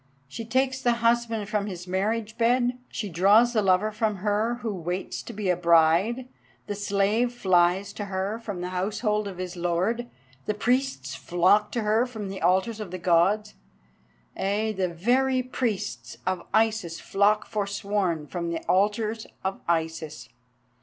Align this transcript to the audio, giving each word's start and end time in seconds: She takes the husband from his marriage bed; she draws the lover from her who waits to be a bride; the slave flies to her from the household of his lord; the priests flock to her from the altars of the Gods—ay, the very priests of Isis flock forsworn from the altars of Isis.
She 0.27 0.43
takes 0.45 0.81
the 0.81 0.93
husband 0.93 1.47
from 1.47 1.67
his 1.67 1.85
marriage 1.87 2.35
bed; 2.35 2.79
she 2.89 3.07
draws 3.07 3.53
the 3.53 3.61
lover 3.61 3.91
from 3.91 4.15
her 4.15 4.55
who 4.63 4.73
waits 4.73 5.21
to 5.21 5.31
be 5.31 5.47
a 5.47 5.55
bride; 5.55 6.27
the 6.65 6.73
slave 6.73 7.31
flies 7.35 7.93
to 7.93 8.05
her 8.05 8.39
from 8.39 8.61
the 8.61 8.69
household 8.69 9.27
of 9.27 9.37
his 9.37 9.55
lord; 9.55 10.07
the 10.47 10.55
priests 10.55 11.13
flock 11.13 11.71
to 11.73 11.81
her 11.83 12.07
from 12.07 12.29
the 12.29 12.41
altars 12.41 12.79
of 12.79 12.89
the 12.89 12.97
Gods—ay, 12.97 14.73
the 14.75 14.89
very 14.89 15.43
priests 15.43 16.17
of 16.25 16.47
Isis 16.51 16.99
flock 16.99 17.45
forsworn 17.45 18.25
from 18.25 18.49
the 18.49 18.63
altars 18.67 19.27
of 19.43 19.61
Isis. 19.67 20.29